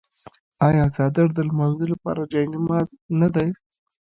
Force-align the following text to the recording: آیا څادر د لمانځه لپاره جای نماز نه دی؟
آیا 0.67 0.85
څادر 0.95 1.27
د 1.33 1.39
لمانځه 1.49 1.85
لپاره 1.93 2.21
جای 2.33 2.45
نماز 2.55 2.87
نه 3.19 3.27
دی؟ 3.35 3.49